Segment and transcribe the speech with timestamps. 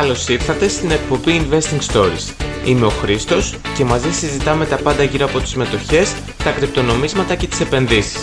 [0.00, 2.46] Καλώς ήρθατε στην εκπομπή Investing Stories.
[2.66, 7.46] Είμαι ο Χρήστος και μαζί συζητάμε τα πάντα γύρω από τις μετοχές, τα κρυπτονομίσματα και
[7.46, 8.18] τις επενδύσεις.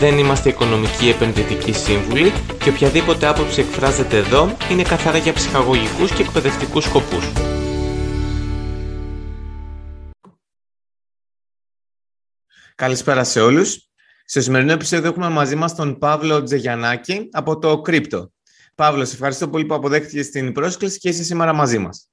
[0.00, 6.22] Δεν είμαστε οικονομικοί επενδυτικοί σύμβουλοι και οποιαδήποτε άποψη εκφράζεται εδώ είναι καθαρά για ψυχαγωγικούς και
[6.22, 7.32] εκπαιδευτικούς σκοπούς.
[12.74, 13.88] Καλησπέρα σε όλους.
[14.24, 18.31] Στο σημερινό επεισόδιο έχουμε μαζί μας τον Παύλο Τζεγιανάκη από το Crypto.
[18.74, 22.08] Παύλος, σε ευχαριστώ πολύ που αποδέχτηκες την πρόσκληση και είσαι σήμερα μαζί μας.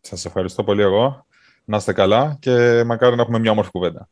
[0.00, 1.26] Σας ευχαριστώ πολύ εγώ.
[1.64, 4.08] Να είστε καλά και μακάρι να έχουμε μια όμορφη κουβέντα.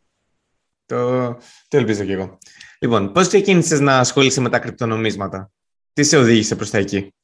[0.86, 1.28] Το,
[1.68, 2.38] το ελπίζω και εγώ.
[2.78, 5.50] Λοιπόν, πώς ξεκίνησες να ασχολείσαι με τα κρυπτονομίσματα;
[5.92, 7.14] Τι σε οδήγησε προς τα εκεί;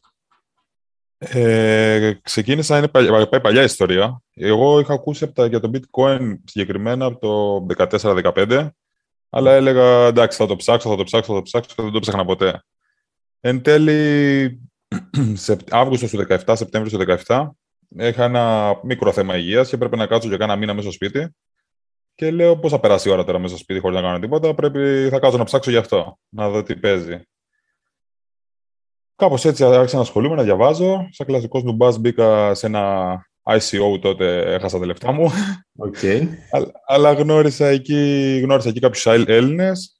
[1.18, 4.22] Ε, ξεκίνησα, είναι παλιά, παλιά ιστορία.
[4.34, 8.68] Εγώ είχα ακούσει από τα, για το bitcoin συγκεκριμένα από το 14-15,
[9.30, 12.00] αλλά έλεγα εντάξει θα το ψάξω, θα το ψάξω, θα το ψάξω και δεν το
[12.00, 12.62] ψάχνα ποτέ.
[13.40, 14.60] Εν τέλει,
[15.70, 17.48] Αύγουστο του 17, Σεπτέμβριο του 17,
[17.98, 21.34] είχα ένα μικρό θέμα υγείας και έπρεπε να κάτσω για κάνα μήνα μέσα στο σπίτι.
[22.14, 24.54] Και λέω πώς θα περάσει η ώρα τώρα μέσα στο σπίτι χωρίς να κάνω τίποτα.
[24.54, 27.22] Πρέπει, θα κάτσω να ψάξω γι' αυτό, να δω τι παίζει.
[29.16, 31.08] Κάπως έτσι άρχισα να ασχολούμαι, να διαβάζω.
[31.10, 35.30] Σαν κλασικός νουμπά μπήκα σε ένα ICO τότε, έχασα τα λεφτά μου.
[35.78, 36.28] Okay.
[36.92, 39.97] αλλά γνώρισα εκεί, γνώρισα εκεί κάποιους Έλληνες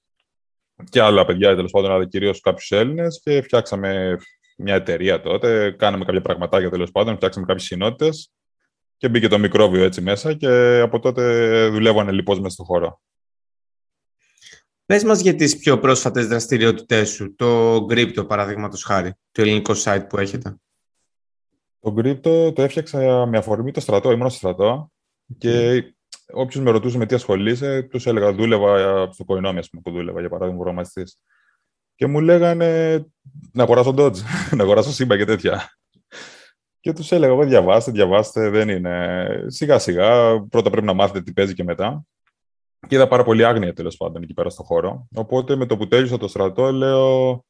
[0.90, 4.18] και άλλα παιδιά, τέλος πάντων, αλλά κυρίως κάποιους Έλληνες και φτιάξαμε
[4.56, 5.70] μια εταιρεία τότε.
[5.70, 8.10] Κάναμε κάποια πραγματάκια τέλος πάντων, φτιάξαμε κάποιες κοινότητε
[8.96, 13.00] και μπήκε το μικρόβιο έτσι μέσα και από τότε δουλεύω ανελειπώ μέσα στον χώρο.
[14.86, 20.04] Πες μας για τις πιο πρόσφατες δραστηριότητές σου, το Crypto παραδείγματος χάρη, το ελληνικό site
[20.08, 20.56] που έχετε.
[21.80, 24.92] Το Crypto το έφτιαξα με αφορμή το στρατό, ήμουν στο στρατό
[25.38, 25.84] και
[26.32, 28.78] όποιος με ρωτούσε με τι ασχολείσαι, τους έλεγα δούλευα
[29.12, 31.18] στο Coinomi, πούμε, που δούλευα για παράδειγμα, προγραμματιστής.
[31.94, 33.04] Και μου λέγανε
[33.52, 34.16] να αγοράσω Dodge,
[34.56, 35.70] να αγοράσω Simba και τέτοια.
[36.80, 39.44] Και τους έλεγα, εγώ διαβάστε, διαβάστε, δεν είναι.
[39.46, 42.02] Σιγά σιγά, πρώτα πρέπει να μάθετε τι παίζει και μετά.
[42.88, 45.06] Και είδα πάρα πολύ άγνοια τέλος πάντων εκεί πέρα στο χώρο.
[45.14, 47.44] Οπότε με το που τέλειωσα το στρατό, λέω,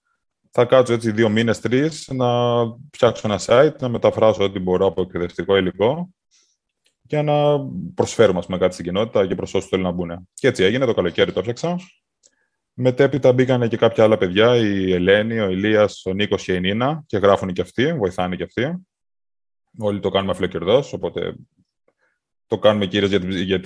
[0.51, 2.27] θα κάτσω έτσι δύο μήνες, τρεις, να
[2.93, 6.09] φτιάξω ένα site, να μεταφράσω ό,τι μπορώ από εκπαιδευτικό υλικό
[7.09, 7.59] για να
[7.95, 10.29] προσφέρουμε πούμε, κάτι στην κοινότητα και προς όσους θέλουν να μπουν.
[10.35, 11.77] Και έτσι έγινε, το καλοκαίρι το έφτιαξα.
[12.73, 17.03] Μετέπειτα μπήκαν και κάποια άλλα παιδιά, η Ελένη, ο Ηλίας, ο Νίκος και η Νίνα,
[17.07, 18.87] και γράφουν και αυτοί, βοηθάνε και αυτοί.
[19.79, 21.35] Όλοι το κάνουμε αφιλοκερδό, οπότε
[22.47, 23.61] το κάνουμε κυρίως για, για,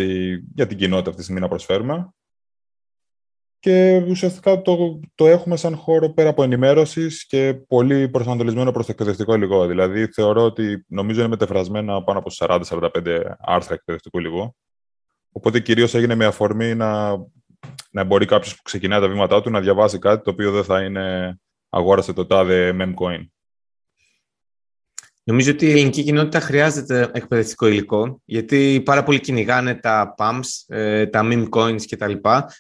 [0.55, 2.09] για την κοινότητα αυτή τη στιγμή να προσφέρουμε.
[3.63, 8.93] Και ουσιαστικά το, το έχουμε σαν χώρο πέρα από ενημέρωσης και πολύ προσανατολισμένο προς το
[8.93, 9.67] εκπαιδευτικό υλικό.
[9.67, 14.57] Δηλαδή, θεωρώ ότι νομίζω είναι μετεφρασμένα πάνω από 40-45 άρθρα εκπαιδευτικού υλικού.
[15.33, 17.17] Οπότε κυρίως έγινε με αφορμή να,
[17.91, 20.83] να μπορεί κάποιος που ξεκινάει τα βήματά του να διαβάσει κάτι το οποίο δεν θα
[20.83, 23.27] είναι αγόρασε το τάδε memcoin.
[25.25, 31.07] Νομίζω ότι η ελληνική κοινότητα χρειάζεται εκπαιδευτικό υλικό, γιατί πάρα πολλοί κυνηγάνε τα pumps, ε,
[31.07, 32.13] τα meme coins κτλ.,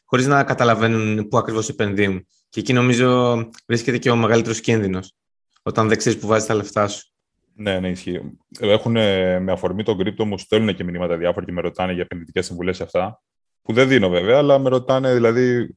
[0.05, 2.27] χωρίς να καταλαβαίνουν πού ακριβώς επενδύουν.
[2.49, 3.37] Και εκεί νομίζω
[3.67, 5.15] βρίσκεται και ο μεγαλύτερος κίνδυνος,
[5.62, 7.06] όταν δεν ξέρεις που βάζεις τα λεφτά σου.
[7.55, 8.21] Ναι, ναι, ισχύει.
[8.61, 12.47] Έχουν με αφορμή τον κρύπτο μου, στέλνουν και μηνύματα διάφορα και με ρωτάνε για επενδυτικές
[12.47, 13.23] συμβουλές αυτά.
[13.62, 15.77] Που δεν δίνω βέβαια, αλλά με ρωτάνε, δηλαδή,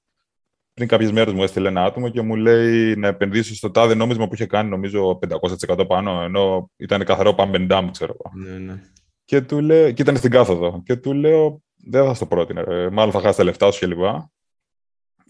[0.75, 4.28] πριν κάποιες μέρες μου έστειλε ένα άτομο και μου λέει να επενδύσω στο τάδε νόμισμα
[4.28, 5.19] που είχε κάνει, νομίζω,
[5.68, 8.44] 500% πάνω, ενώ ήταν καθαρό pump and dump, ξέρω εγώ.
[8.46, 8.81] Ναι, ναι.
[9.25, 10.81] Και, του λέω, και ήταν στην κάθοδο.
[10.85, 12.90] Και του λέω, δεν θα στο πρότεινα.
[12.91, 14.00] Μάλλον θα χάσει τα λεφτά σου κλπ.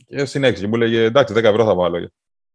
[0.06, 0.62] Και, και συνέχισε.
[0.62, 2.10] Και μου λέγε, εντάξει, 10 ευρώ θα βάλω.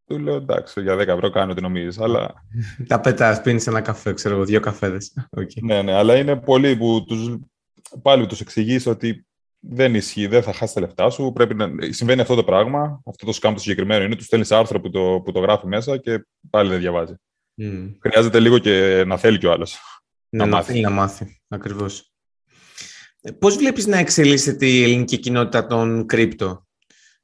[0.07, 1.99] Του λέω, εντάξει, για 10 ευρώ κάνω τι νομίζεις.
[1.99, 2.35] Αλλά...
[2.89, 5.15] Τα πετά, πίνεις ένα καφέ, ξέρω εγώ, δύο καφέδες.
[5.37, 5.63] Okay.
[5.63, 7.37] Ναι, ναι, αλλά είναι πολλοί που τους,
[8.03, 9.27] πάλι τους εξηγείς ότι
[9.61, 11.33] δεν ισχύει, δεν θα χάσει τα λεφτά σου.
[11.35, 11.71] Πρέπει να...
[11.91, 13.03] Συμβαίνει αυτό το πράγμα.
[13.05, 14.17] Αυτό το σκάμπ το συγκεκριμένο είναι.
[14.17, 17.15] Του στέλνεις άρθρο που το, που το γράφει μέσα και πάλι δεν διαβάζει.
[17.63, 17.95] Mm.
[18.01, 19.79] Χρειάζεται λίγο και να θέλει κι ο άλλος.
[20.29, 21.41] Ναι, να, να θέλει να μάθει.
[21.49, 22.13] Ακριβώς.
[23.21, 26.67] Ε, Πώς βλέπεις να εξελίσσεται η ελληνική κοινότητα των κρύπτο,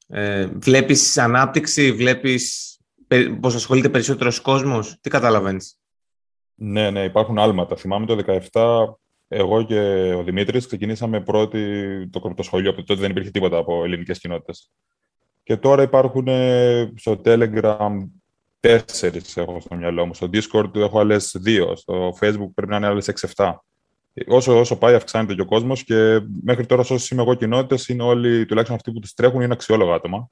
[0.07, 2.77] ε, Βλέπεις ανάπτυξη, βλέπεις
[3.39, 5.79] πώ ασχολείται περισσότερο κόσμος, τι καταλαβαίνεις;
[6.55, 7.75] Ναι, ναι, υπάρχουν άλματα.
[7.75, 9.79] Θυμάμαι το 2017 εγώ και
[10.13, 11.61] ο Δημήτρης ξεκινήσαμε πρώτη
[12.09, 14.71] το κρυπτοσχολείο, από τότε δεν υπήρχε τίποτα από ελληνικές κοινότητες.
[15.43, 18.09] Και τώρα υπάρχουν ε, στο Telegram
[18.59, 20.13] τέσσερις έχω στο μυαλό μου.
[20.13, 21.75] Στο Discord έχω άλλες δύο.
[21.75, 23.53] Στο Facebook πρέπει να είναι άλλες 6-7.
[24.27, 28.03] Όσο, όσο πάει, αυξάνεται και ο κόσμος και μέχρι τώρα, όσοι είμαι εγώ κοινότητες, είναι
[28.03, 30.29] όλοι, τουλάχιστον αυτοί που τι τρέχουν, είναι αξιόλογα άτομα.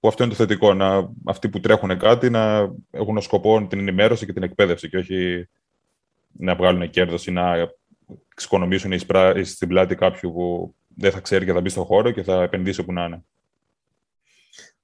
[0.00, 0.74] Που αυτό είναι το θετικό.
[0.74, 4.96] Να, αυτοί που τρέχουν κάτι να έχουν ως σκοπό την ενημέρωση και την εκπαίδευση και
[4.96, 5.48] όχι
[6.32, 7.70] να βγάλουν κέρδος ή να
[8.32, 8.92] εξοικονομήσουν
[9.44, 12.80] στην πλάτη κάποιου που δεν θα ξέρει και θα μπει στον χώρο και θα επενδύσει
[12.80, 13.24] όπου να είναι.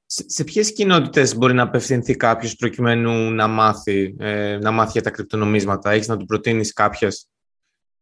[0.06, 5.11] σε ποιες κοινότητες μπορεί να απευθυνθεί κάποιος προκειμένου να μάθει, ε, να μάθει για τα
[5.11, 7.28] κρυπτονομίσματα; Έχεις να του προτείνεις κάποιες;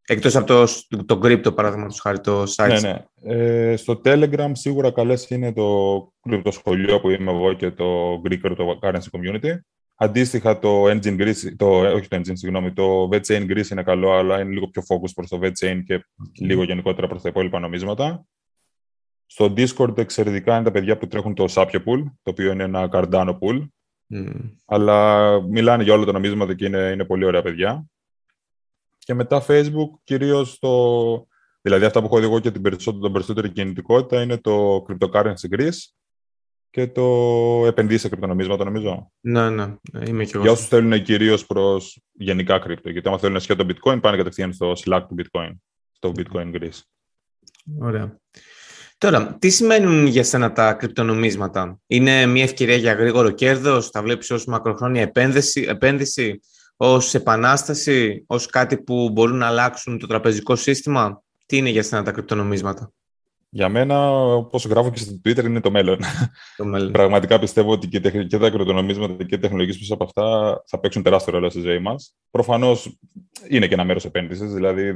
[0.06, 2.68] Εκτός από το, το, το crypto, παραδείγματος χάρη, το site.
[2.68, 3.04] Ναι, ναι.
[3.22, 9.08] Ε, στο Telegram σίγουρα καλές είναι το κρυπτοσχολείο που είμαι εγώ και το Greek Cryptocurrency
[9.10, 9.58] Community.
[9.96, 14.40] Αντίστοιχα, το Engine Greece, το, όχι το Engine, συγγνώμη, το VeChain Greece είναι καλό, αλλά
[14.40, 16.06] είναι λίγο πιο focus προς το VeChain και
[16.38, 18.26] λίγο γενικότερα προς τα υπόλοιπα νομίσματα.
[19.26, 22.88] Στο Discord εξαιρετικά είναι τα παιδιά που τρέχουν το Sapio Pool, το οποίο είναι ένα
[22.92, 23.66] Cardano Pool.
[24.14, 24.50] Mm.
[24.64, 27.84] Αλλά μιλάνε για όλα τα νομίσματα και είναι, είναι πολύ ωραία παιδιά.
[28.98, 31.26] Και μετά Facebook, κυρίως το...
[31.60, 35.92] Δηλαδή αυτά που έχω δει εγώ και την περισσότερη, περισσότερη κινητικότητα είναι το Cryptocurrency Greece
[36.74, 37.02] και το
[37.66, 39.12] επενδύσει σε κρυπτονομίσματα, νομίζω.
[39.20, 39.74] Ναι, ναι,
[40.06, 40.42] είμαι και εγώ.
[40.42, 42.90] Για όσους θέλουν κυρίως προς γενικά κρυπτο.
[42.90, 45.50] Γιατί άμα θέλουν να το bitcoin, πάνε κατευθείαν στο Slack του bitcoin,
[45.92, 46.80] στο bitcoin Greece.
[47.78, 48.18] Ωραία.
[48.98, 54.30] Τώρα, τι σημαίνουν για σένα τα κρυπτονομίσματα; Είναι μια ευκαιρία για γρήγορο κέρδος, τα βλέπεις
[54.30, 56.40] ως μακροχρόνια επένδυση, επένδυση
[56.76, 62.02] ως επανάσταση, ως κάτι που μπορούν να αλλάξουν το τραπεζικό σύστημα; Τι είναι για σένα
[62.02, 62.92] τα κρυπτονομίσματα;
[63.54, 65.98] Για μένα, όπως γράφω και στο Twitter, είναι το μέλλον.
[66.56, 66.92] Το μέλλον.
[66.98, 71.02] Πραγματικά πιστεύω ότι και, και τα κρυπτονομίσματα και οι τεχνολογίες πίσω από αυτά θα παίξουν
[71.02, 72.14] τεράστιο ρόλο στη ζωή μας.
[72.30, 72.98] Προφανώς
[73.48, 74.94] είναι και ένα μέρος επένδυσης, δηλαδή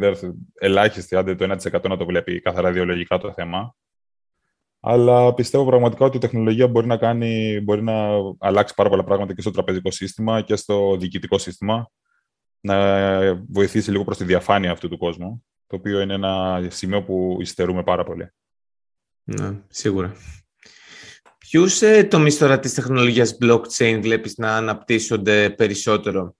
[0.54, 3.74] ελάχιστη, άντε το 1% να το βλέπει καθαρά ιδεολογικά το θέμα.
[4.80, 8.08] Αλλά πιστεύω πραγματικά ότι η τεχνολογία μπορεί να, κάνει, μπορεί να
[8.38, 11.90] αλλάξει πάρα πολλά πράγματα και στο τραπεζικό σύστημα και στο διοικητικό σύστημα.
[12.60, 12.76] Να
[13.34, 15.44] βοηθήσει λίγο προς τη διαφάνεια αυτού του κόσμου.
[15.66, 18.32] Το οποίο είναι ένα σημείο που υστερούμε πάρα πολύ.
[19.30, 20.16] Ναι, σίγουρα.
[21.38, 26.36] Ποιους ε, τομείς τώρα της τεχνολογίας blockchain βλέπεις να αναπτύσσονται περισσότερο;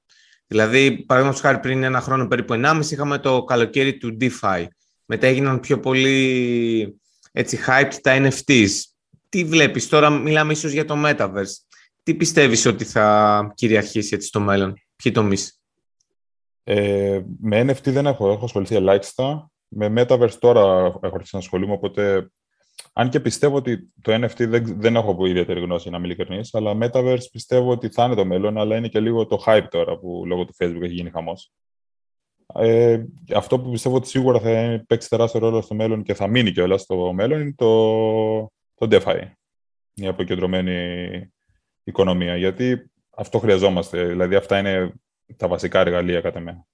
[0.46, 4.66] Δηλαδή, παραδείγματος χάρη πριν ένα χρόνο, περίπου 1,5 είχαμε το καλοκαίρι του DeFi.
[5.04, 7.00] Μετά έγιναν πιο πολύ
[7.32, 8.68] έτσι hyped τα NFTs.
[9.28, 11.54] Τι βλέπεις τώρα, μιλάμε ίσως για το Metaverse.
[12.02, 15.60] Τι πιστεύεις ότι θα κυριαρχήσει έτσι στο μέλλον, ποιοι τομείς;
[16.64, 19.50] Ε, με NFT δεν έχω, έχω ασχοληθεί ελάχιστα.
[19.68, 22.30] Με Metaverse τώρα έχω αρχίσει να ασχολούμαι, οπότε
[22.92, 26.76] αν και πιστεύω ότι το NFT δεν, δεν έχω ιδιαίτερη γνώση, να είμαι ειλικρινής, αλλά
[26.80, 30.22] Metaverse πιστεύω ότι θα είναι το μέλλον, αλλά είναι και λίγο το hype τώρα που
[30.26, 31.52] λόγω του Facebook έχει γίνει χαμός.
[32.54, 33.02] Ε,
[33.34, 36.80] αυτό που πιστεύω ότι σίγουρα θα παίξει τεράστιο ρόλο στο μέλλον και θα μείνει κιόλας
[36.80, 38.40] στο μέλλον είναι το,
[38.74, 39.20] το DeFi.
[39.94, 41.32] Η αποκεντρωμένη
[41.84, 42.36] οικονομία.
[42.36, 44.04] Γιατί αυτό χρειαζόμαστε.
[44.04, 44.92] Δηλαδή, αυτά είναι
[45.36, 46.66] τα βασικά εργαλεία κατά μένα.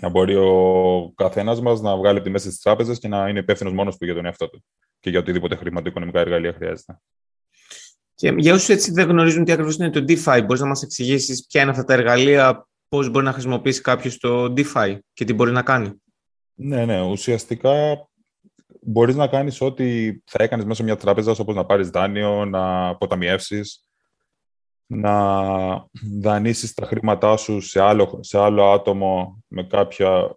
[0.00, 3.72] Να μπορεί ο καθένας μας να βγάλει τη μέση τη τράπεζα και να είναι υπεύθυνος
[3.72, 4.64] μόνος του για τον εαυτό του
[5.02, 7.00] και για οτιδήποτε χρηματοοικονομικά εργαλεία χρειάζεται.
[8.14, 11.46] Και για όσους έτσι δεν γνωρίζουν τι ακριβώς είναι το DeFi, μπορείς να μας εξηγήσεις
[11.46, 15.52] ποια είναι αυτά τα εργαλεία, πώς μπορεί να χρησιμοποιήσει κάποιος το DeFi και τι μπορεί
[15.52, 16.02] να κάνει;
[16.54, 17.02] Ναι, ναι.
[17.02, 17.72] Ουσιαστικά
[18.80, 23.84] μπορείς να κάνεις ό,τι θα έκανες μέσω μια τράπεζα, όπως να πάρεις δάνειο, να αποταμιεύσεις,
[24.86, 25.44] να
[26.20, 30.36] δανείσεις τα χρήματά σου σε άλλο, σε άλλο άτομο με κάποια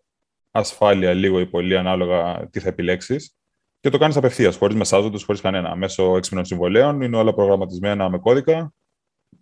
[0.52, 3.36] ασφάλεια, λίγο ή πολύ, ανάλογα τι θα επιλέξεις
[3.86, 5.76] και το κάνεις απευθείας, χωρίς μεσάζοντες, χωρίς κανένα.
[5.76, 8.74] Μέσω έξυπνων συμβολέων είναι όλα προγραμματισμένα με κώδικα.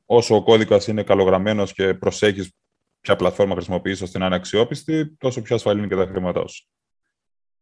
[0.06, 2.52] Όσο ο κώδικας είναι καλογραμμένος και προσέχεις
[3.02, 6.66] ποια πλατφόρμα χρησιμοποιείς ώστε να είναι αξιόπιστη, τόσο πιο ασφαλή είναι και τα χρήματά σου.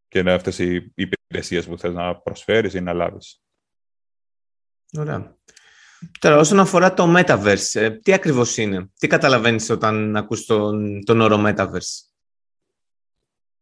[0.08, 3.42] Και είναι αυτές οι υπηρεσίες που θες να προσφέρεις ή να λάβεις.
[4.98, 5.36] Ωραία.
[6.20, 11.22] Τώρα, όσον αφορά το Metaverse, ε, τι ακριβώς είναι, τι καταλαβαίνεις όταν ακούς τον, τον
[11.22, 12.11] όρο Metaverse;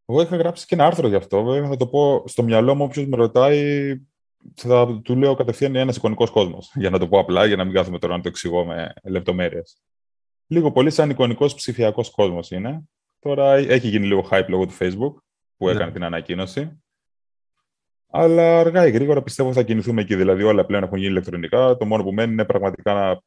[0.10, 1.44] Εγώ είχα γράψει και ένα άρθρο γι' αυτό.
[1.44, 3.94] Βέβαια, θα το πω στο μυαλό μου, όποιος με ρωτάει,
[4.56, 6.72] θα του λέω κατευθείαν ένας εικονικός κόσμος.
[6.82, 9.82] Για να το πω απλά, για να μην κάθομαι τώρα να το εξηγώ με λεπτομέρειες.
[10.48, 12.82] Λίγο πολύ σαν εικονικός ψηφιακός κόσμος είναι.
[13.20, 15.14] Τώρα έχει γίνει λίγο hype λόγω του Facebook
[15.58, 15.72] που ναι.
[15.72, 16.82] έκανε την ανακοίνωση.
[18.10, 20.16] Αλλά αργά ή γρήγορα πιστεύω θα κινηθούμε εκεί.
[20.16, 21.78] Δηλαδή, όλα πλέον έχουν γίνει ηλεκτρονικά.
[21.78, 23.22] Το μόνο που μένει είναι πραγματικά να.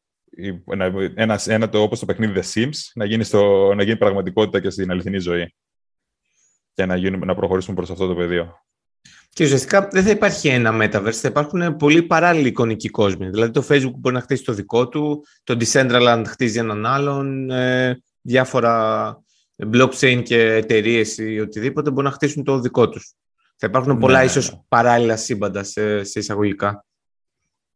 [0.67, 4.61] Ένα, ένας, ένα, το, όπως το παιχνίδι The Sims, να γίνει, στο, να γίνει πραγματικότητα
[4.61, 5.55] και στην αληθινή ζωή
[6.75, 8.63] και να, γίνουμε, να προχωρήσουμε προς αυτό το πεδίο.
[9.29, 13.31] Και ουσιαστικά δεν θα υπάρχει ένα metaverse, θα υπάρχουν πολύ παράλληλοι εικονικοί κόσμοι.
[13.31, 18.03] Δηλαδή το Facebook μπορεί να χτίσει το δικό του, το Decentraland χτίζει έναν άλλον, ε,
[18.21, 19.17] διάφορα
[19.73, 23.15] blockchain και εταιρείες ή οτιδήποτε μπορούν να χτίσουν το δικό τους.
[23.57, 24.59] Θα υπάρχουν πολλά ναι, ίσως ναι.
[24.69, 26.85] παράλληλα σύμπαντα σε, σε εισαγωγικά.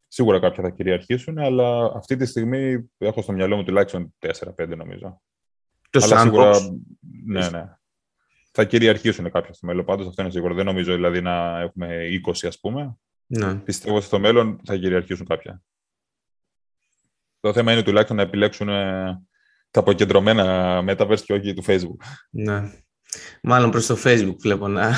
[0.09, 5.21] Σίγουρα κάποια θα κυριαρχήσουν, αλλά αυτή τη στιγμή έχω στο μυαλό μου τουλάχιστον 4-5 νομίζω.
[5.91, 6.55] Το αλλά Sandbox.
[7.27, 7.77] Ναι, ναι
[8.59, 9.85] θα κυριαρχήσουν κάποια στο μέλλον.
[9.85, 10.55] Πάντως αυτό είναι σίγουρο.
[10.55, 12.97] Δεν νομίζω δηλαδή να έχουμε 20, ας πούμε.
[13.27, 13.55] Ναι.
[13.55, 15.63] Πιστεύω ότι στο μέλλον θα κυριαρχήσουν κάποια.
[17.41, 19.23] Το θέμα είναι τουλάχιστον να επιλέξουν ε,
[19.71, 21.97] τα αποκεντρωμένα metaverse και όχι του Facebook.
[22.31, 22.73] Ναι.
[23.43, 24.95] Μάλλον προς το Facebook βλέπω να...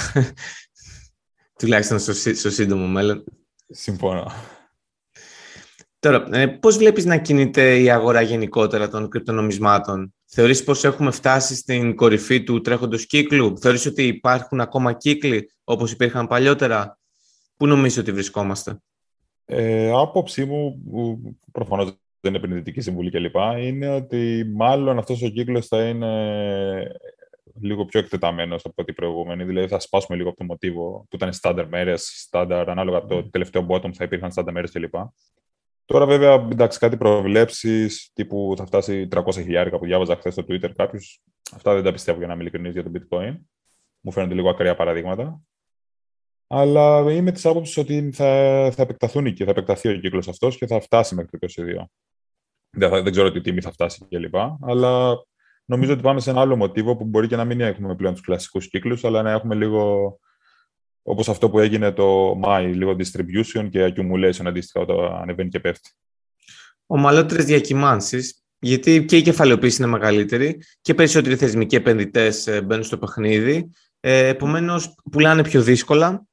[1.59, 3.25] τουλάχιστον στο, στο σύντομο μέλλον.
[3.69, 4.33] Συμφωνώ.
[6.01, 11.55] Τώρα, ε, πώς βλέπεις να κινείται η αγορά γενικότερα των κρυπτονομισμάτων; Θεωρείς πως έχουμε φτάσει
[11.55, 16.99] στην κορυφή του τρέχοντος κύκλου; Θεωρείς ότι υπάρχουν ακόμα κύκλοι όπως υπήρχαν παλιότερα;
[17.57, 18.83] Πού νομίζεις ότι βρισκόμαστε;
[19.45, 20.83] Ε, άποψή μου,
[21.53, 21.87] προφανώς
[22.21, 23.35] δεν είναι επενδυτική συμβουλή κλπ.
[23.59, 26.13] Είναι ότι μάλλον αυτός ο κύκλος θα είναι
[27.61, 29.45] λίγο πιο εκτεταμένος από ό,τι προηγούμενη.
[29.45, 33.67] Δηλαδή θα σπάσουμε λίγο από το μοτίβο που ήταν στάνταρ μέρες, στάνταρ ανάλογα το τελευταίο
[33.69, 34.95] bottom θα υπήρχαν στάνταρ μέρες κλπ.
[35.89, 40.71] Τώρα, βέβαια, εντάξει, κάτι προβλέψεις τύπου θα φτάσει 300 χιλιάρικα που διάβαζα χθες στο Twitter
[40.77, 41.23] κάποιος.
[41.55, 43.37] Αυτά δεν τα πιστεύω για να είμαι ειλικρινής για το Bitcoin.
[44.01, 45.41] Μου φαίνονται λίγο ακραία παραδείγματα.
[46.47, 48.25] Αλλά είμαι της άποψης ότι θα,
[48.73, 51.85] θα επεκταθούν και θα επεκταθεί ο κύκλος αυτός και θα φτάσει μέχρι το 2022.
[52.71, 54.35] Δεν, δεν ξέρω τι τιμή θα φτάσει κλπ.
[54.63, 55.15] Αλλά
[55.65, 58.23] νομίζω ότι πάμε σε ένα άλλο μοτίβο που μπορεί και να μην έχουμε πλέον τους
[58.23, 60.19] κλασικούς κύκλους, αλλά να έχουμε λίγο
[61.11, 65.91] Όπως αυτό που έγινε το Μάη, λίγο distribution και accumulation αντίστοιχα όταν ανεβαίνει και πέφτει.
[66.87, 72.99] Ομαλότερες διακυμάνσεις, γιατί και η κεφαλαιοποίηση είναι μεγαλύτερη και περισσότεροι θεσμικοί επενδυτές ε, μπαίνουν στο
[72.99, 73.71] παιχνίδι.
[74.01, 76.27] Ε, Επομένως, πουλάνε πιο δύσκολα.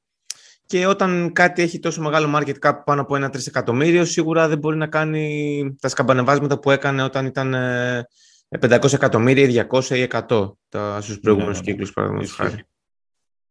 [0.66, 4.76] Και όταν κάτι έχει τόσο μεγάλο market cap πάνω από ένα τρισεκατομμύριο, σίγουρα δεν μπορεί
[4.76, 7.54] να κάνει τα σκαμπανεβάσματα που έκανε όταν ήταν
[8.60, 10.52] 500 ε, εκατομμύρια, 200 ή 100
[11.00, 11.70] στους προηγούμενους ναι, ναι, ναι.
[11.70, 12.66] κύκλους, παραδείγματος χάρη.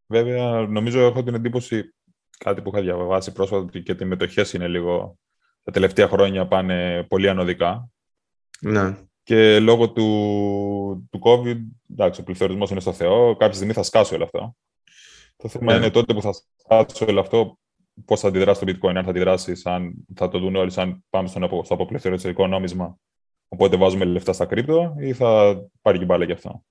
[0.07, 1.93] Βέβαια, νομίζω έχω την εντύπωση,
[2.37, 5.17] κάτι που είχα διαβάσει πρόσφατα, ότι και οι μετοχές είναι λίγο.
[5.63, 7.89] Τα τελευταία χρόνια πάνε πολύ ανωδικά.
[8.59, 8.97] Ναι.
[9.23, 11.57] Και λόγω του, του COVID,
[11.91, 13.35] εντάξει, ο πληθωρισμός είναι στο Θεό.
[13.35, 14.55] Κάποια στιγμή θα σκάσει όλο αυτό.
[15.37, 15.77] Το θέμα ναι.
[15.77, 17.57] είναι τότε που θα σκάσει όλο αυτό,
[18.05, 21.27] πώς θα αντιδράσει το bitcoin, αν θα αντιδράσει, αν θα το δουν όλοι, αν πάμε
[21.27, 22.97] στον, στο αποπληθωριστικό νόμισμα.
[23.47, 26.63] Οπότε βάζουμε λεφτά στα κρύπτο ή θα πάρει και μπάλα γι' αυτό.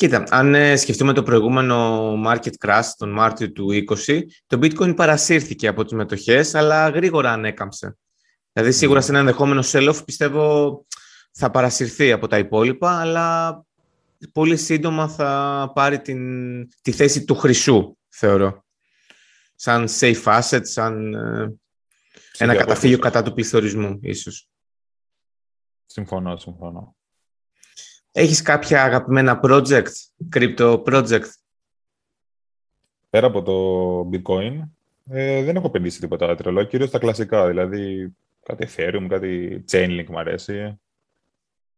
[0.00, 3.68] Κοίτα, αν ε, σκεφτούμε το προηγούμενο market crash τον Μάρτιο του
[4.06, 7.96] 20, το bitcoin παρασύρθηκε από τις μετοχές, αλλά γρήγορα ανέκαμψε.
[8.52, 9.04] Δηλαδή, σίγουρα ναι.
[9.04, 10.84] σε ένα ενδεχόμενο sell-off πιστεύω
[11.32, 13.60] θα παρασυρθεί από τα υπόλοιπα, αλλά
[14.32, 16.20] πολύ σύντομα θα πάρει την,
[16.82, 18.64] τη θέση του χρυσού, θεωρώ.
[19.54, 21.54] Σαν safe asset, σαν ε,
[22.38, 24.48] ένα καταφύγιο κατά του πληθωρισμού, ίσως.
[25.86, 26.94] Συμφωνώ, συμφωνώ.
[28.12, 29.90] Έχεις κάποια αγαπημένα project,
[30.34, 31.28] crypto project?
[33.10, 34.68] Πέρα από το bitcoin,
[35.10, 40.18] ε, δεν έχω επενδύσει τίποτα τρελό, κυρίως τα κλασικά, δηλαδή κάτι Ethereum, κάτι Chainlink μου
[40.18, 40.80] αρέσει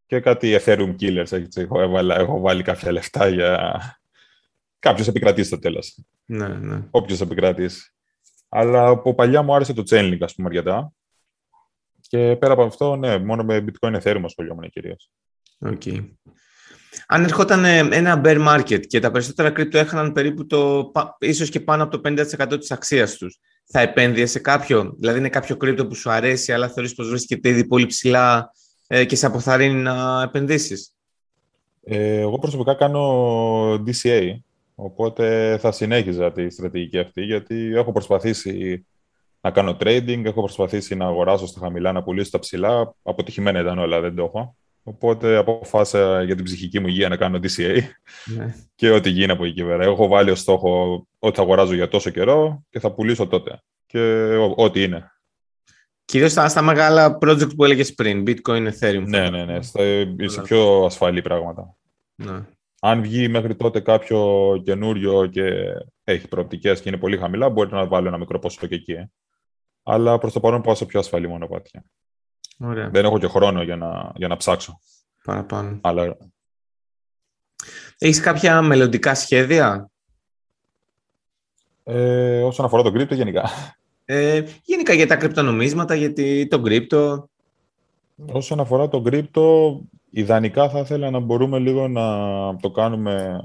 [0.06, 3.80] και κάτι Ethereum Killers, έτσι, έχω, έβαλα, έχω βάλει κάποια λεφτά για
[4.78, 5.98] κάποιος επικρατήσει στο τέλος.
[6.24, 6.82] Ναι, ναι.
[6.90, 7.92] Όποιος επικρατήσει.
[8.48, 10.92] Αλλά από παλιά μου άρεσε το Chainlink, ας πούμε, αρκετά.
[12.12, 15.10] Και πέρα από αυτό, ναι, μόνο με Bitcoin Ethereum ασχολιόμουν κυρίως.
[15.64, 16.08] Okay.
[17.06, 21.60] Αν ερχόταν ε, ένα bear market και τα περισσότερα κρύπτο έχαναν περίπου το, ίσως και
[21.60, 22.10] πάνω από το
[22.50, 26.52] 50% της αξίας τους, θα επένδυε σε κάποιο, δηλαδή είναι κάποιο κρύπτο που σου αρέσει,
[26.52, 28.52] αλλά θεωρείς πως βρίσκεται ήδη πολύ ψηλά
[28.86, 30.94] ε, και σε αποθαρρύνει να επενδύσεις;
[31.84, 34.36] Ε, εγώ προσωπικά κάνω DCA,
[34.74, 38.86] οπότε θα συνέχιζα τη στρατηγική αυτή, γιατί έχω προσπαθήσει
[39.44, 42.94] να κάνω trading, έχω προσπαθήσει να αγοράσω στα χαμηλά, να πουλήσω στα ψηλά.
[43.02, 44.56] Αποτυχημένα ήταν όλα, δεν το έχω.
[44.82, 47.78] Οπότε αποφάσισα για την ψυχική μου υγεία να κάνω DCA
[48.24, 48.54] ναι.
[48.74, 49.84] και ό,τι γίνει από εκεί πέρα.
[49.84, 53.62] Έχω βάλει ως στόχο ότι θα αγοράζω για τόσο καιρό και θα πουλήσω τότε.
[53.86, 54.00] Και
[54.56, 55.12] ό,τι είναι.
[56.04, 59.04] Κυρίως στα, μεγάλα project που έλεγες πριν, Bitcoin, Ethereum.
[59.06, 59.62] Ναι, ναι, ναι.
[59.62, 59.80] Στα,
[60.24, 61.76] σε πιο ασφαλή πράγματα.
[62.14, 62.40] Ναι.
[62.80, 65.42] Αν βγει μέχρι τότε κάποιο καινούριο και
[66.04, 69.10] έχει προοπτικές και είναι πολύ χαμηλά, μπορεί να βάλω ένα μικρό ποσό και εκεί.
[69.82, 71.84] Αλλά προς το παρόν πάω σε πιο ασφαλή μονοπάτια.
[72.58, 72.90] Ωραία.
[72.90, 74.78] Δεν έχω και χρόνο για να, για να ψάξω.
[75.24, 75.78] Παραπάνω.
[75.82, 76.16] Αλλά...
[77.98, 79.90] Έχεις κάποια μελλοντικά σχέδια;
[81.84, 83.50] Ε, όσον αφορά τον κρύπτο, γενικά.
[84.04, 87.28] Ε, γενικά για τα κρυπτονομίσματα, γιατί το κρύπτο...
[88.32, 92.06] Όσον αφορά τον κρύπτο, ιδανικά θα ήθελα να μπορούμε λίγο να
[92.56, 93.44] το κάνουμε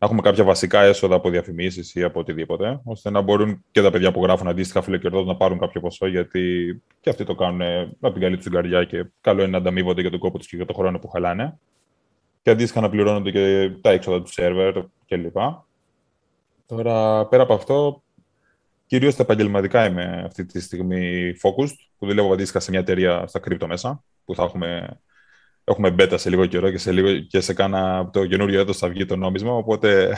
[0.00, 3.90] να έχουμε κάποια βασικά έσοδα από διαφημίσεις ή από οτιδήποτε, ώστε να μπορούν και τα
[3.90, 7.60] παιδιά που γράφουν αντίστοιχα φιλοκερδό να πάρουν κάποιο ποσό, γιατί και αυτοί το κάνουν
[8.00, 10.56] από την καλή τους καρδιά και καλό είναι να ανταμείβονται για τον κόπο τους και
[10.56, 11.58] για τον χρόνο που χαλάνε.
[12.42, 14.72] Και αντίστοιχα να πληρώνονται και τα έξοδα του σερβερ
[15.06, 15.36] κλπ.
[16.66, 18.02] Τώρα, πέρα από αυτό,
[18.86, 23.38] κυρίως τα επαγγελματικά είμαι αυτή τη στιγμή focused, που δουλεύω αντίστοιχα σε μια εταιρεία στα
[23.38, 25.00] κρύπτο μέσα, που θα έχουμε
[25.70, 28.88] έχουμε μπέτα σε λίγο καιρό και σε, λίγο, και σε κάνα το καινούριο έτος θα
[28.88, 30.16] βγει το νόμισμα, οπότε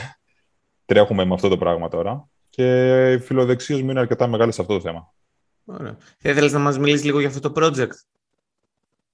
[0.84, 2.28] τρέχουμε με αυτό το πράγμα τώρα.
[2.50, 5.12] Και οι φιλοδεξίες μου είναι αρκετά μεγάλες σε αυτό το θέμα.
[5.64, 5.96] Ωραία.
[6.18, 7.92] Θα ήθελες να μας μιλήσεις λίγο για αυτό το project;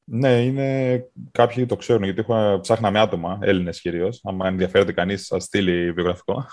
[0.04, 4.20] Ναι, είναι κάποιοι το ξέρουν, γιατί έχω ψάχναμε άτομα, Έλληνες κυρίως.
[4.24, 6.46] Αν ενδιαφέρεται κανείς, σα στείλει βιογραφικό.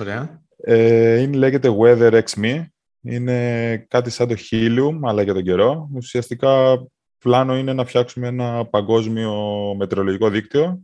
[0.00, 0.42] Ωραία.
[0.56, 2.64] Ε, είναι, λέγεται Weather X Me
[3.00, 5.88] Είναι κάτι σαν το Helium, αλλά για τον καιρό.
[5.94, 6.82] Ουσιαστικά
[7.22, 9.34] πλάνο είναι να φτιάξουμε ένα παγκόσμιο
[9.76, 10.82] μετεωρολογικό δίκτυο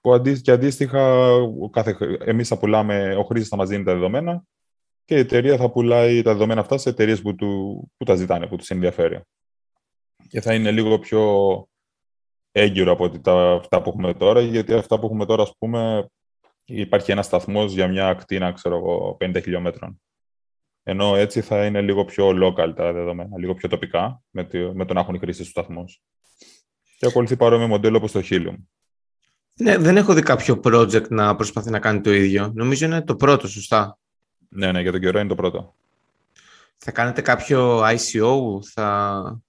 [0.00, 1.30] που αντί, και αντίστοιχα
[1.70, 4.44] κάθε, εμείς θα πουλάμε, ο χρήστης θα μας δίνει τα δεδομένα
[5.04, 8.46] και η εταιρεία θα πουλάει τα δεδομένα αυτά σε εταιρείες που, του, που τα ζητάνε,
[8.46, 9.20] που τους ενδιαφέρει.
[10.28, 11.22] Και θα είναι λίγο πιο
[12.52, 16.08] έγκυρο από ότι τα, αυτά που έχουμε τώρα, γιατί αυτά που έχουμε τώρα, ας πούμε,
[16.64, 20.00] υπάρχει ένας σταθμός για μια ακτίνα, ξέρω εγώ, 50 χιλιόμετρων.
[20.86, 24.84] Ενώ έτσι θα είναι λίγο πιο local τα δεδομένα, λίγο πιο τοπικά, με, το, με
[24.84, 26.02] τον να έχουν οι χρήστες του σταθμούς.
[26.98, 28.56] Και ακολουθεί παρόμοιο μοντέλο όπως το Helium.
[29.56, 32.52] Ναι, δεν έχω δει κάποιο project να προσπαθεί να κάνει το ίδιο.
[32.54, 33.98] Νομίζω είναι το πρώτο, σωστά;
[34.48, 35.74] Ναι, ναι, για τον καιρό είναι το πρώτο.
[36.76, 39.40] Θα κάνετε κάποιο ICO, θα...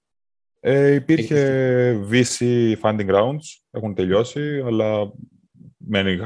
[0.60, 2.44] Ε, υπήρχε VC
[2.82, 5.12] funding rounds, έχουν τελειώσει, αλλά
[5.76, 6.18] μένει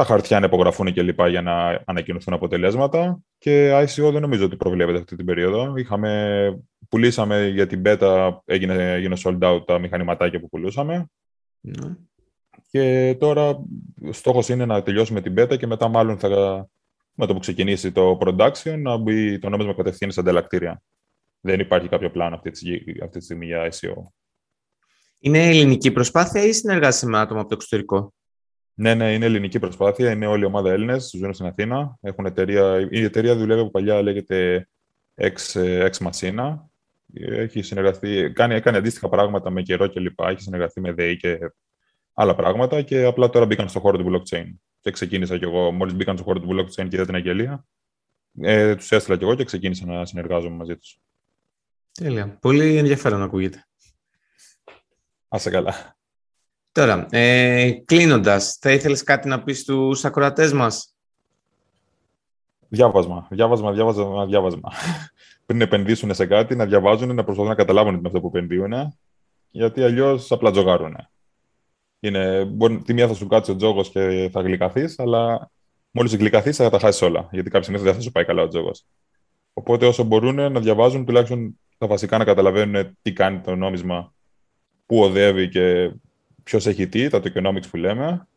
[0.00, 3.20] τα χαρτιά να υπογραφούν και λοιπά για να ανακοινωθούν αποτελέσματα.
[3.38, 5.76] Και ICO δεν νομίζω ότι προβλέπεται αυτή την περίοδο.
[5.76, 11.06] Είχαμε, πουλήσαμε για την beta, έγινε, έγινε sold out τα μηχανηματάκια που πουλούσαμε.
[11.60, 11.96] Ναι.
[12.70, 13.48] Και τώρα
[14.08, 16.28] ο στόχος είναι να τελειώσουμε την beta και μετά μάλλον θα,
[17.12, 20.82] με το που ξεκινήσει το production να μπει το νόμισμα κατευθείαν σε ανταλλακτήρια.
[21.40, 22.70] Δεν υπάρχει κάποιο πλάνο αυτή τη,
[23.02, 23.94] αυτή τη στιγμή για ICO.
[25.20, 28.14] Είναι ελληνική προσπάθεια ή συνεργάζεσαι με άτομα από το εξωτερικό;
[28.80, 30.10] Ναι, ναι, είναι ελληνική προσπάθεια.
[30.10, 31.98] Είναι όλη η ομάδα Έλληνες, ζουν στην Αθήνα.
[32.00, 34.68] Έχουν εταιρεία, η εταιρεία δουλεύει από παλιά, λέγεται
[35.14, 35.32] Ex,
[35.88, 36.58] Ex Machina.
[37.14, 40.28] Έχει συνεργαστεί, κάνει, έκανε αντίστοιχα πράγματα με καιρό και λοιπά.
[40.28, 41.38] Έχει συνεργαστεί με ΔΕΗ και
[42.14, 44.46] άλλα πράγματα και απλά τώρα μπήκαν στο χώρο του blockchain.
[44.80, 47.64] Και ξεκίνησα κι εγώ, μόλις μπήκαν στο χώρο του blockchain και είδα την αγγελία,
[48.40, 50.98] ε, τους έστειλα κι εγώ και ξεκίνησα να συνεργάζομαι μαζί τους.
[51.92, 52.38] Τέλεια.
[52.40, 53.64] Πολύ ενδιαφέρον ακούγεται.
[55.28, 55.98] Άσε καλά.
[56.72, 60.94] Τώρα, ε, κλείνοντας, θα ήθελες κάτι να πεις στους ακροατές μας;
[62.72, 64.72] Διάβασμα, διάβασμα, διάβασμα, διάβασμα.
[65.46, 68.72] Πριν επενδύσουν σε κάτι, να διαβάζουν, να προσπαθούν να καταλάβουν τι αυτό που επενδύουν,
[69.50, 70.96] γιατί αλλιώς απλά τζογάρουν.
[72.00, 75.50] Είναι, μπορεί, τη μία θα σου κάτσει ο τζόγος και θα γλυκαθείς, αλλά
[75.90, 77.28] μόλις γλυκαθείς θα τα χάσεις όλα.
[77.32, 78.84] Γιατί κάποια στιγμή δεν θα σου πάει καλά ο τζόγος.
[79.52, 84.14] Οπότε όσο μπορούν να διαβάζουν, τουλάχιστον τα βασικά να καταλαβαίνουν τι κάνει το νόμισμα,
[84.86, 85.92] πού οδεύει και
[86.50, 88.28] ποιος έχει τι, τα tokenomics που λέμε.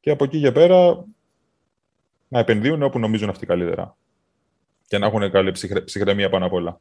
[0.00, 1.04] Και από εκεί και πέρα
[2.28, 3.96] να επενδύουν όπου νομίζουν αυτοί καλύτερα.
[4.86, 5.52] Και να έχουν καλή
[5.84, 6.80] ψυχραιμία πάνω απ' όλα.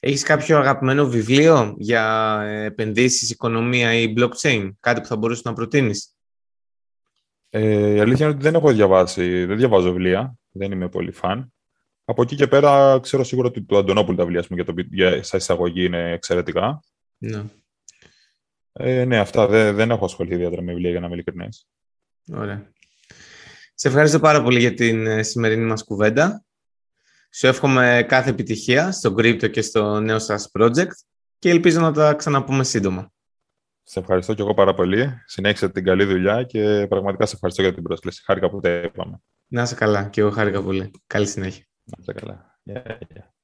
[0.00, 6.14] Έχεις κάποιο αγαπημένο βιβλίο για επενδύσεις, οικονομία ή blockchain, κάτι που θα μπορούσες να προτείνεις;
[7.50, 11.52] Ε, η αλήθεια είναι ότι δεν έχω διαβάσει, δεν διαβάζω βιβλία, δεν είμαι πολύ φαν.
[12.04, 15.38] Από εκεί και πέρα ξέρω σίγουρα ότι το Αντωνόπουλο τα βιβλία για, το, για σαν
[15.38, 16.82] εισαγωγή είναι εξαιρετικά.
[17.18, 17.44] Ναι.
[18.80, 21.66] Ε, ναι, αυτά δεν, δεν έχω ασχοληθεί ιδιαίτερα με βιβλία για να είμαι ειλικρινής.
[22.32, 22.70] Ωραία.
[23.74, 26.44] Σε ευχαριστώ πάρα πολύ για την ε, σημερινή μας κουβέντα.
[27.30, 30.92] Σου εύχομαι κάθε επιτυχία στο Crypto και στο νέο σας project
[31.38, 33.12] και ελπίζω να τα ξαναπούμε σύντομα.
[33.82, 35.22] Σε ευχαριστώ και εγώ πάρα πολύ.
[35.26, 38.22] Συνέχισε την καλή δουλειά και πραγματικά σε ευχαριστώ για την πρόσκληση.
[38.24, 39.20] Χάρηκα που τα είπαμε.
[39.46, 40.90] Να είσαι καλά και εγώ χάρηκα πολύ.
[41.06, 41.64] Καλή συνέχεια.
[41.84, 42.60] Να είσαι καλά.
[42.66, 43.37] Yeah, yeah.